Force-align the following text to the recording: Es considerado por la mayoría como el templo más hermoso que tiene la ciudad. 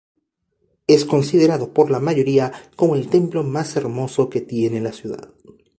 Es 0.87 1.05
considerado 1.05 1.75
por 1.75 1.91
la 1.91 1.99
mayoría 1.99 2.51
como 2.75 2.95
el 2.95 3.07
templo 3.07 3.43
más 3.43 3.75
hermoso 3.75 4.31
que 4.31 4.41
tiene 4.41 4.81
la 4.81 4.93
ciudad. 4.93 5.31